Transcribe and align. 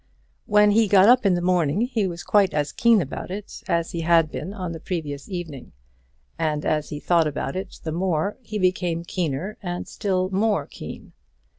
When 0.47 0.71
he 0.71 0.87
got 0.87 1.07
up 1.07 1.27
in 1.27 1.35
the 1.35 1.43
morning 1.43 1.81
he 1.81 2.07
was 2.07 2.23
quite 2.23 2.55
as 2.55 2.71
keen 2.71 3.03
about 3.03 3.29
it 3.29 3.61
as 3.67 3.91
he 3.91 4.01
had 4.01 4.31
been 4.31 4.51
on 4.51 4.71
the 4.71 4.79
previous 4.79 5.29
evening; 5.29 5.73
and 6.39 6.65
as 6.65 6.89
he 6.89 6.99
thought 6.99 7.27
about 7.27 7.55
it 7.55 7.79
the 7.83 7.91
more, 7.91 8.35
he 8.41 8.57
became 8.57 9.03
keener 9.03 9.59
and 9.61 9.87
still 9.87 10.31
more 10.31 10.65
keen. 10.65 11.13